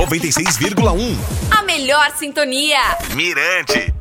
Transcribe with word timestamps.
96,1. 0.00 1.14
A 1.50 1.62
melhor 1.62 2.10
sintonia. 2.16 2.78
Mirante. 3.14 3.92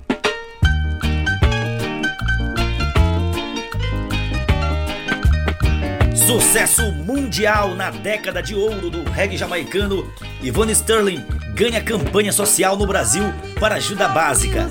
Sucesso 6.15 6.89
mundial 6.93 7.75
na 7.75 7.89
década 7.89 8.41
de 8.41 8.55
ouro 8.55 8.89
do 8.89 9.03
reggae 9.11 9.35
jamaicano, 9.35 10.09
Yvonne 10.41 10.73
Sterling 10.73 11.21
ganha 11.53 11.83
campanha 11.83 12.31
social 12.31 12.77
no 12.77 12.87
Brasil 12.87 13.25
para 13.59 13.75
ajuda 13.75 14.07
básica. 14.07 14.69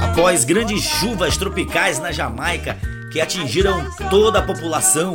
Após 0.00 0.42
grandes 0.44 0.82
chuvas 0.82 1.36
tropicais 1.36 2.00
na 2.00 2.10
Jamaica 2.10 2.76
que 3.12 3.20
atingiram 3.20 3.88
toda 4.10 4.40
a 4.40 4.42
população, 4.42 5.14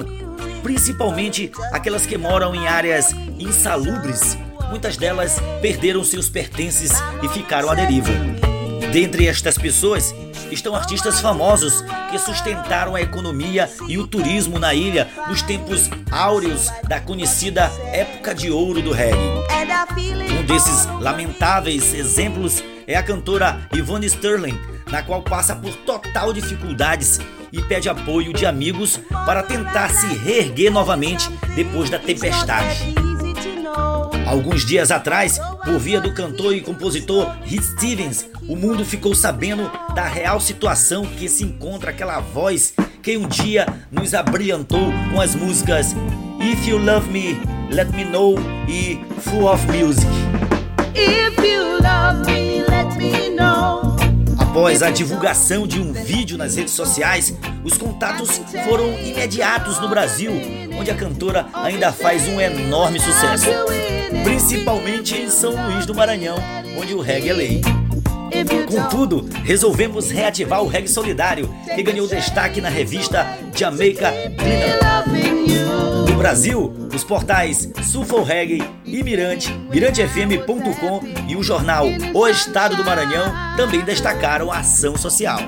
principalmente 0.63 1.51
aquelas 1.73 2.05
que 2.05 2.17
moram 2.17 2.55
em 2.55 2.69
áreas 2.69 3.11
insalubres, 3.37 4.37
muitas 4.71 4.95
delas 4.95 5.35
perderam 5.61 6.03
seus 6.03 6.29
pertences 6.29 6.91
e 7.21 7.27
ficaram 7.29 7.69
à 7.69 7.75
deriva. 7.75 8.09
Dentre 8.91 9.27
estas 9.27 9.57
pessoas 9.57 10.15
estão 10.49 10.75
artistas 10.75 11.19
famosos 11.19 11.83
que 12.09 12.17
sustentaram 12.17 12.95
a 12.95 13.01
economia 13.01 13.69
e 13.87 13.97
o 13.97 14.07
turismo 14.07 14.57
na 14.57 14.73
ilha 14.73 15.07
nos 15.27 15.41
tempos 15.41 15.89
áureos 16.09 16.69
da 16.87 16.99
conhecida 16.99 17.71
época 17.91 18.33
de 18.33 18.49
ouro 18.49 18.81
do 18.81 18.91
reggae. 18.91 19.17
Um 20.39 20.45
desses 20.45 20.85
lamentáveis 20.99 21.93
exemplos 21.93 22.63
é 22.87 22.95
a 22.95 23.03
cantora 23.03 23.67
Yvonne 23.73 24.09
Sterling, 24.09 24.59
na 24.89 25.03
qual 25.03 25.21
passa 25.21 25.55
por 25.55 25.73
total 25.77 26.33
dificuldades 26.33 27.19
e 27.51 27.61
pede 27.61 27.89
apoio 27.89 28.33
de 28.33 28.45
amigos 28.45 28.99
para 29.25 29.43
tentar 29.43 29.89
se 29.89 30.07
reerguer 30.07 30.71
novamente 30.71 31.29
depois 31.55 31.89
da 31.89 31.99
tempestade. 31.99 33.00
Alguns 34.31 34.65
dias 34.65 34.91
atrás, 34.91 35.37
por 35.65 35.77
via 35.77 35.99
do 35.99 36.13
cantor 36.13 36.55
e 36.55 36.61
compositor 36.61 37.35
Heath 37.45 37.65
Stevens, 37.75 38.25
o 38.47 38.55
mundo 38.55 38.85
ficou 38.85 39.13
sabendo 39.13 39.69
da 39.93 40.05
real 40.05 40.39
situação 40.39 41.05
que 41.05 41.27
se 41.27 41.43
encontra 41.43 41.91
aquela 41.91 42.21
voz 42.21 42.73
que 43.03 43.17
um 43.17 43.27
dia 43.27 43.65
nos 43.91 44.13
abrilhantou 44.13 44.89
com 45.11 45.19
as 45.19 45.35
músicas 45.35 45.93
If 46.39 46.65
You 46.65 46.77
Love 46.77 47.11
Me, 47.11 47.37
Let 47.75 47.89
Me 47.89 48.05
Know 48.05 48.35
e 48.69 49.03
Full 49.19 49.49
of 49.49 49.67
Music. 49.67 50.07
If 50.95 51.37
you 51.45 51.81
love 51.81 52.25
me. 52.25 52.50
Após 54.51 54.83
a 54.83 54.91
divulgação 54.91 55.65
de 55.65 55.79
um 55.79 55.93
vídeo 55.93 56.37
nas 56.37 56.57
redes 56.57 56.73
sociais, 56.73 57.33
os 57.63 57.77
contatos 57.77 58.41
foram 58.67 58.99
imediatos 58.99 59.79
no 59.79 59.87
Brasil, 59.87 60.29
onde 60.77 60.91
a 60.91 60.93
cantora 60.93 61.47
ainda 61.53 61.89
faz 61.93 62.27
um 62.27 62.39
enorme 62.39 62.99
sucesso 62.99 63.45
principalmente 64.25 65.15
em 65.15 65.29
São 65.29 65.55
Luís 65.55 65.85
do 65.85 65.95
Maranhão, 65.95 66.35
onde 66.77 66.93
o 66.93 66.99
reggae 66.99 67.29
é 67.29 67.33
lei. 67.33 67.61
Contudo, 68.69 69.25
resolvemos 69.41 70.11
reativar 70.11 70.61
o 70.61 70.67
reggae 70.67 70.89
solidário, 70.89 71.49
que 71.73 71.81
ganhou 71.81 72.05
destaque 72.05 72.59
na 72.59 72.67
revista 72.67 73.25
Jamaica 73.55 74.11
Cleaner. 74.37 75.20
No 76.07 76.15
Brasil, 76.17 76.73
os 76.93 77.03
portais 77.03 77.69
Sulfur 77.83 78.23
Reggae 78.23 78.63
e 78.85 79.03
Mirante, 79.03 79.51
mirantefm.com 79.71 81.01
e 81.27 81.35
o 81.35 81.43
jornal 81.43 81.85
O 82.13 82.27
Estado 82.27 82.75
do 82.75 82.83
Maranhão 82.83 83.33
também 83.57 83.81
destacaram 83.81 84.51
a 84.51 84.59
ação 84.59 84.95
social. 84.95 85.39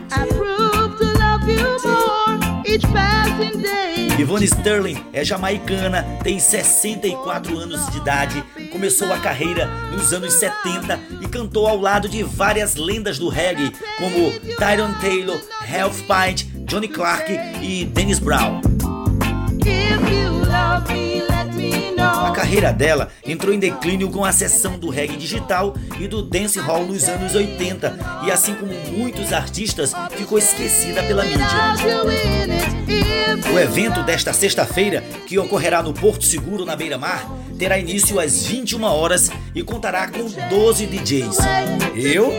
Yvonne 4.18 4.46
Sterling 4.46 5.04
é 5.12 5.24
jamaicana, 5.24 6.04
tem 6.24 6.40
64 6.40 7.58
anos 7.58 7.86
de 7.92 7.98
idade, 7.98 8.44
começou 8.72 9.12
a 9.12 9.18
carreira 9.18 9.68
nos 9.92 10.14
anos 10.14 10.34
70 10.34 11.00
e 11.22 11.28
cantou 11.28 11.68
ao 11.68 11.78
lado 11.78 12.08
de 12.08 12.24
várias 12.24 12.76
lendas 12.76 13.20
do 13.20 13.28
reggae, 13.28 13.74
como 13.98 14.32
Tyron 14.56 14.94
Taylor, 15.02 15.40
Ralph 15.68 16.02
Pint, 16.02 16.46
Johnny 16.66 16.88
Clark 16.88 17.32
e 17.62 17.86
Dennis 17.86 18.20
Brown. 18.20 18.73
A 22.26 22.32
carreira 22.32 22.74
dela 22.74 23.10
entrou 23.26 23.54
em 23.54 23.60
declínio 23.60 24.10
com 24.10 24.26
a 24.26 24.30
ascensão 24.30 24.78
do 24.78 24.90
reggae 24.90 25.16
digital 25.18 25.74
e 26.00 26.08
do 26.08 26.22
dancehall 26.22 26.86
nos 26.86 27.04
anos 27.08 27.34
80, 27.36 27.98
e 28.26 28.32
assim 28.32 28.56
como 28.56 28.74
muitos 28.98 29.32
artistas, 29.32 29.94
ficou 30.12 30.38
esquecida 30.38 31.04
pela 31.04 31.24
mídia. 31.24 31.46
O 33.54 33.60
evento 33.60 34.02
desta 34.02 34.34
sexta-feira, 34.34 35.02
que 35.28 35.38
ocorrerá 35.38 35.84
no 35.84 35.94
Porto 35.94 36.26
Seguro, 36.26 36.66
na 36.66 36.76
beira-mar, 36.76 37.24
terá 37.56 37.78
início 37.78 38.20
às 38.20 38.48
21 38.48 38.84
horas 38.84 39.30
e 39.54 39.62
contará 39.62 40.10
com 40.10 40.28
12 40.50 40.88
DJs. 40.88 41.38
Eu, 41.96 42.34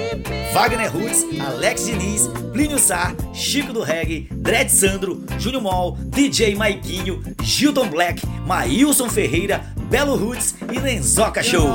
Wagner 0.52 0.90
Roots, 0.90 1.24
Alex 1.40 1.86
Diniz, 1.86 2.26
Plínio 2.52 2.80
Sá, 2.80 3.14
Chico 3.32 3.72
do 3.72 3.80
Reggae, 3.80 4.26
Dred 4.32 4.68
Sandro, 4.68 5.24
Júnior 5.38 5.62
Mol, 5.62 5.96
DJ 6.00 6.56
Maiquinho, 6.56 7.22
Gilton 7.40 7.86
Black, 7.86 8.20
Maílson 8.44 9.08
Ferreira, 9.08 9.72
Belo 9.88 10.16
Roots 10.16 10.56
e 10.72 10.80
Lenzoca 10.80 11.44
Show. 11.44 11.68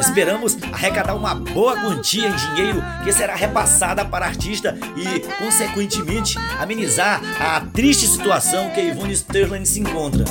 Esperamos 0.00 0.56
arrecadar 0.72 1.14
uma 1.14 1.34
boa 1.34 1.78
quantia 1.80 2.28
em 2.28 2.34
dinheiro 2.34 2.82
que 3.04 3.12
será 3.12 3.34
repassada 3.34 4.04
para 4.04 4.24
a 4.24 4.28
artista 4.28 4.76
e, 4.96 5.20
consequentemente, 5.42 6.38
amenizar 6.58 7.20
a 7.40 7.60
triste 7.60 8.06
situação 8.06 8.70
que 8.70 8.80
Ivone 8.80 9.12
Sterling 9.12 9.64
se 9.64 9.80
encontra. 9.80 10.24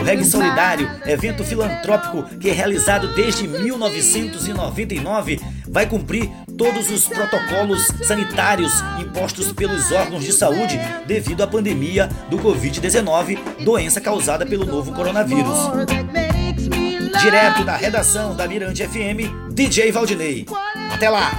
O 0.00 0.04
Reggae 0.04 0.24
Solidário, 0.24 0.88
evento 1.04 1.44
filantrópico 1.44 2.22
que 2.38 2.48
é 2.48 2.52
realizado 2.52 3.14
desde 3.14 3.46
1999, 3.46 5.40
vai 5.68 5.86
cumprir 5.86 6.30
todos 6.56 6.90
os 6.90 7.06
protocolos 7.06 7.86
sanitários 8.02 8.72
impostos 9.00 9.52
pelos 9.52 9.92
órgãos 9.92 10.24
de 10.24 10.32
saúde 10.32 10.78
devido 11.06 11.42
à 11.42 11.46
pandemia 11.46 12.08
do 12.30 12.38
Covid-19, 12.38 13.38
doença 13.64 14.00
causada 14.00 14.46
pelo 14.46 14.64
novo 14.64 14.92
coronavírus. 14.92 15.56
Direto 17.20 17.64
da 17.64 17.76
redação 17.76 18.34
da 18.34 18.46
Mirante 18.48 18.86
FM, 18.86 19.52
DJ 19.52 19.92
Valdinei. 19.92 20.46
Até 20.92 21.08
lá! 21.08 21.30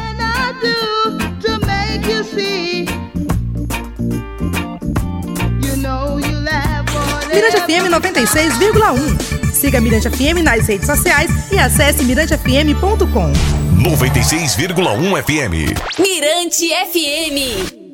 Mirante 7.34 7.58
FM 7.62 7.90
96,1. 7.92 9.54
Siga 9.54 9.82
Mirante 9.82 10.10
FM 10.10 10.44
nas 10.44 10.68
redes 10.68 10.88
sociais 10.88 11.30
e 11.52 11.60
acesse 11.60 12.04
mirantefm.com. 12.04 13.34
96,1 13.84 15.24
FM. 15.24 16.00
Mirante 16.00 16.70
FM. 16.70 17.87